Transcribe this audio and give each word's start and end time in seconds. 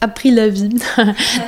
appris 0.00 0.30
la 0.30 0.48
vie. 0.48 0.70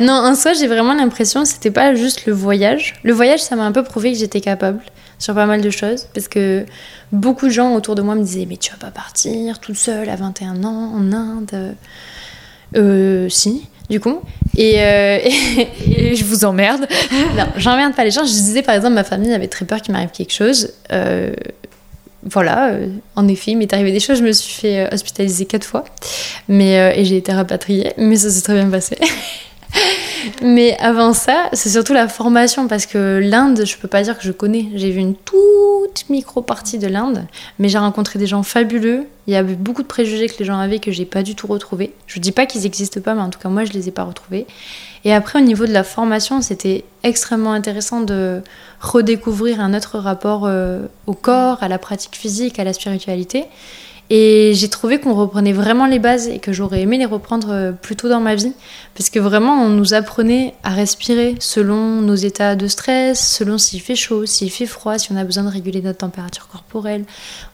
non, 0.00 0.12
en 0.12 0.34
soi, 0.34 0.52
j'ai 0.54 0.66
vraiment 0.66 0.94
l'impression 0.94 1.42
que 1.42 1.48
c'était 1.48 1.70
pas 1.70 1.94
juste 1.94 2.26
le 2.26 2.32
voyage. 2.32 2.94
Le 3.02 3.12
voyage, 3.12 3.40
ça 3.40 3.56
m'a 3.56 3.64
un 3.64 3.72
peu 3.72 3.82
prouvé 3.82 4.12
que 4.12 4.18
j'étais 4.18 4.40
capable 4.40 4.80
sur 5.18 5.34
pas 5.34 5.46
mal 5.46 5.60
de 5.60 5.70
choses 5.70 6.06
parce 6.14 6.28
que 6.28 6.64
beaucoup 7.10 7.46
de 7.46 7.52
gens 7.52 7.74
autour 7.74 7.96
de 7.96 8.02
moi 8.02 8.14
me 8.14 8.22
disaient 8.22 8.46
mais 8.48 8.56
tu 8.56 8.70
vas 8.70 8.76
pas 8.76 8.92
partir 8.92 9.58
toute 9.58 9.76
seule 9.76 10.08
à 10.08 10.14
21 10.14 10.62
ans 10.62 10.92
en 10.94 11.12
Inde. 11.12 11.74
Euh, 12.76 13.28
si, 13.28 13.66
du 13.88 14.00
coup. 14.00 14.20
Et, 14.56 14.82
euh, 14.82 15.18
et, 15.86 16.14
je 16.14 16.24
vous 16.24 16.44
emmerde. 16.44 16.86
non, 17.36 17.46
j'emmerde 17.56 17.94
pas 17.94 18.04
les 18.04 18.10
gens. 18.10 18.24
Je 18.24 18.30
disais 18.30 18.62
par 18.62 18.74
exemple, 18.74 18.94
ma 18.94 19.04
famille 19.04 19.32
avait 19.32 19.48
très 19.48 19.64
peur 19.64 19.80
qu'il 19.80 19.92
m'arrive 19.92 20.10
quelque 20.10 20.32
chose. 20.32 20.72
Euh, 20.92 21.32
voilà, 22.24 22.70
euh, 22.70 22.88
en 23.14 23.28
effet, 23.28 23.52
il 23.52 23.58
m'est 23.58 23.72
arrivé 23.72 23.92
des 23.92 24.00
choses. 24.00 24.18
Je 24.18 24.24
me 24.24 24.32
suis 24.32 24.52
fait 24.52 24.80
euh, 24.80 24.88
hospitaliser 24.92 25.46
quatre 25.46 25.64
fois, 25.64 25.84
mais 26.48 26.78
euh, 26.78 26.92
et 26.94 27.04
j'ai 27.04 27.16
été 27.16 27.32
rapatriée, 27.32 27.92
mais 27.96 28.16
ça 28.16 28.30
s'est 28.30 28.42
très 28.42 28.54
bien 28.54 28.68
passé. 28.68 28.98
mais 30.42 30.76
avant 30.78 31.12
ça, 31.12 31.48
c'est 31.52 31.68
surtout 31.68 31.92
la 31.92 32.08
formation 32.08 32.68
parce 32.68 32.86
que 32.86 33.20
l'Inde, 33.22 33.64
je 33.64 33.76
peux 33.76 33.88
pas 33.88 34.02
dire 34.02 34.16
que 34.16 34.24
je 34.24 34.32
connais. 34.32 34.66
J'ai 34.74 34.90
vu 34.90 35.00
une 35.00 35.14
toute 35.14 36.08
micro 36.08 36.42
partie 36.42 36.78
de 36.78 36.86
l'Inde, 36.86 37.26
mais 37.58 37.68
j'ai 37.68 37.78
rencontré 37.78 38.18
des 38.18 38.26
gens 38.26 38.42
fabuleux. 38.42 39.06
Il 39.26 39.32
y 39.34 39.36
avait 39.36 39.54
beaucoup 39.54 39.82
de 39.82 39.88
préjugés 39.88 40.28
que 40.28 40.38
les 40.38 40.44
gens 40.44 40.58
avaient 40.58 40.78
que 40.78 40.90
j'ai 40.90 41.04
pas 41.04 41.22
du 41.22 41.34
tout 41.34 41.46
retrouvés. 41.46 41.92
Je 42.06 42.18
dis 42.18 42.32
pas 42.32 42.46
qu'ils 42.46 42.62
n'existent 42.62 43.00
pas, 43.00 43.14
mais 43.14 43.22
en 43.22 43.30
tout 43.30 43.38
cas 43.38 43.48
moi 43.48 43.64
je 43.64 43.72
les 43.72 43.88
ai 43.88 43.92
pas 43.92 44.04
retrouvés. 44.04 44.46
Et 45.04 45.12
après, 45.12 45.38
au 45.38 45.42
niveau 45.42 45.66
de 45.66 45.72
la 45.72 45.84
formation, 45.84 46.42
c'était 46.42 46.84
extrêmement 47.02 47.52
intéressant 47.52 48.00
de 48.00 48.42
redécouvrir 48.80 49.60
un 49.60 49.74
autre 49.74 49.98
rapport 49.98 50.44
euh, 50.44 50.86
au 51.06 51.14
corps, 51.14 51.62
à 51.62 51.68
la 51.68 51.78
pratique 51.78 52.16
physique, 52.16 52.58
à 52.58 52.64
la 52.64 52.72
spiritualité. 52.72 53.46
Et 54.10 54.52
j'ai 54.54 54.68
trouvé 54.70 54.98
qu'on 54.98 55.14
reprenait 55.14 55.52
vraiment 55.52 55.86
les 55.86 55.98
bases 55.98 56.28
et 56.28 56.38
que 56.38 56.50
j'aurais 56.50 56.80
aimé 56.80 56.96
les 56.96 57.04
reprendre 57.04 57.48
euh, 57.50 57.72
plus 57.72 57.94
tôt 57.94 58.08
dans 58.08 58.20
ma 58.20 58.34
vie. 58.34 58.54
Parce 58.94 59.10
que 59.10 59.18
vraiment, 59.18 59.52
on 59.62 59.68
nous 59.68 59.92
apprenait 59.92 60.54
à 60.62 60.70
respirer 60.70 61.34
selon 61.40 62.00
nos 62.00 62.14
états 62.14 62.56
de 62.56 62.66
stress, 62.68 63.36
selon 63.36 63.58
s'il 63.58 63.82
fait 63.82 63.96
chaud, 63.96 64.24
s'il 64.24 64.50
fait 64.50 64.64
froid, 64.66 64.98
si 64.98 65.12
on 65.12 65.16
a 65.16 65.24
besoin 65.24 65.44
de 65.44 65.50
réguler 65.50 65.82
notre 65.82 65.98
température 65.98 66.48
corporelle, 66.48 67.04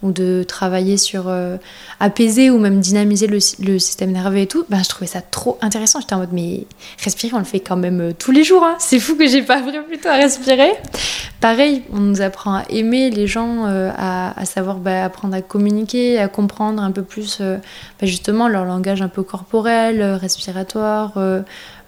ou 0.02 0.12
de 0.12 0.44
travailler 0.46 0.96
sur 0.96 1.24
euh, 1.26 1.56
apaiser 1.98 2.50
ou 2.50 2.58
même 2.58 2.78
dynamiser 2.78 3.26
le, 3.26 3.40
système 3.40 4.12
nerveux 4.12 4.38
et 4.38 4.46
tout. 4.46 4.64
Ben, 4.68 4.82
je 4.82 4.88
trouvais 4.88 5.08
ça 5.10 5.22
trop 5.22 5.58
intéressant. 5.60 6.00
J'étais 6.00 6.14
en 6.14 6.18
mode, 6.18 6.32
mais 6.32 6.66
respirer, 7.02 7.34
on 7.34 7.40
le 7.40 7.44
fait 7.44 7.60
quand 7.60 7.76
même 7.76 8.00
euh, 8.00 8.12
tous 8.16 8.30
les 8.30 8.44
jours. 8.44 8.62
Hein. 8.62 8.76
C'est 8.78 9.00
fou 9.00 9.16
que 9.16 9.26
j'ai 9.26 9.42
pas 9.42 9.58
appris 9.58 9.78
plutôt 9.88 10.08
à 10.08 10.14
respirer. 10.14 10.70
Pareil, 11.40 11.82
on 11.92 12.00
nous 12.00 12.22
apprend 12.22 12.54
à 12.54 12.64
aimer 12.70 13.10
les 13.10 13.26
gens, 13.26 13.66
euh, 13.66 13.90
à, 13.96 14.44
savoir 14.44 14.78
bah, 14.78 15.04
apprendre 15.04 15.34
à 15.34 15.42
communiquer, 15.42 16.18
à 16.18 16.28
comprendre 16.28 16.82
un 16.82 16.90
peu 16.90 17.02
plus 17.02 17.38
euh, 17.40 17.58
bah, 18.00 18.06
justement 18.06 18.48
leur 18.48 18.64
langage 18.64 19.02
un 19.02 19.08
peu 19.08 19.22
corporel, 19.22 20.00
euh, 20.00 20.16
respiratoire, 20.16 21.18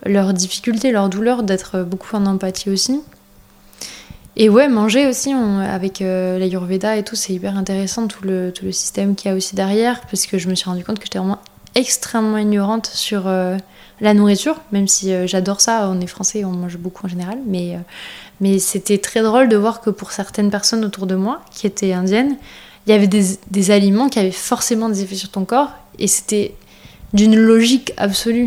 leurs 0.04 0.32
difficultés, 0.34 0.92
leurs 0.92 1.08
douleurs, 1.08 1.42
d'être 1.42 1.82
beaucoup 1.82 2.14
en 2.16 2.26
empathie 2.26 2.70
aussi. 2.70 3.00
Et 4.38 4.50
ouais, 4.50 4.68
manger 4.68 5.06
aussi 5.06 5.32
avec 5.32 6.02
euh, 6.02 6.38
l'Ayurveda 6.38 6.96
et 6.96 7.02
tout, 7.02 7.16
c'est 7.16 7.32
hyper 7.32 7.56
intéressant, 7.56 8.06
tout 8.06 8.22
le, 8.22 8.52
tout 8.52 8.66
le 8.66 8.72
système 8.72 9.14
qu'il 9.14 9.30
y 9.30 9.34
a 9.34 9.36
aussi 9.36 9.56
derrière, 9.56 10.02
parce 10.02 10.26
que 10.26 10.36
je 10.36 10.48
me 10.48 10.54
suis 10.54 10.68
rendu 10.68 10.84
compte 10.84 10.98
que 10.98 11.06
j'étais 11.06 11.18
vraiment 11.18 11.38
extrêmement 11.76 12.38
ignorante 12.38 12.86
sur 12.86 13.26
euh, 13.26 13.56
la 14.00 14.14
nourriture, 14.14 14.56
même 14.72 14.88
si 14.88 15.12
euh, 15.12 15.26
j'adore 15.26 15.60
ça, 15.60 15.88
on 15.88 16.00
est 16.00 16.06
français, 16.06 16.44
on 16.44 16.50
mange 16.50 16.76
beaucoup 16.76 17.06
en 17.06 17.08
général, 17.08 17.38
mais, 17.46 17.78
mais 18.40 18.58
c'était 18.58 18.98
très 18.98 19.22
drôle 19.22 19.48
de 19.48 19.56
voir 19.56 19.80
que 19.80 19.90
pour 19.90 20.10
certaines 20.10 20.50
personnes 20.50 20.84
autour 20.84 21.06
de 21.06 21.14
moi, 21.14 21.42
qui 21.52 21.66
étaient 21.66 21.92
indiennes, 21.92 22.36
il 22.86 22.90
y 22.90 22.92
avait 22.92 23.08
des 23.08 23.70
aliments 23.70 24.08
qui 24.08 24.18
avaient 24.18 24.30
forcément 24.30 24.88
des 24.88 25.02
effets 25.02 25.16
sur 25.16 25.28
ton 25.28 25.44
corps, 25.44 25.70
et 25.98 26.06
c'était 26.06 26.54
d'une 27.12 27.36
logique 27.36 27.92
absolue. 27.96 28.44